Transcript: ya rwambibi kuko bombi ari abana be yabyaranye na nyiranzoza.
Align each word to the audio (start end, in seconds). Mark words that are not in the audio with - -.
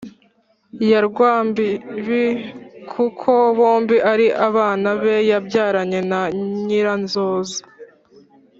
ya 0.89 0.99
rwambibi 1.07 2.25
kuko 2.91 3.29
bombi 3.57 3.97
ari 4.11 4.27
abana 4.47 4.89
be 5.01 5.15
yabyaranye 5.29 5.99
na 6.11 6.21
nyiranzoza. 6.65 7.59